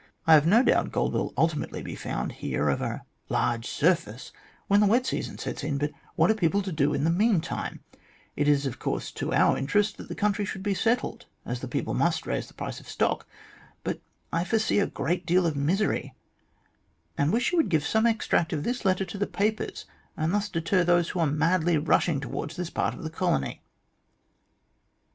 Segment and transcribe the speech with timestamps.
[0.25, 4.31] I have no doubt gold will ultimately be found here over a large surface
[4.65, 7.81] when the wet season sets in, but what are people to do in the meantime
[7.93, 7.99] 1
[8.37, 11.67] It is, of course, to our interest that the country should be settled, as the
[11.67, 13.27] people must raise the price of stock;
[13.83, 14.01] but
[14.33, 16.15] I foresee a great deal of misery,
[17.15, 19.85] and wish you would give some extract from this letter to the papers,
[20.17, 23.61] and thus deter those who are madly rushing towards this part of the colony."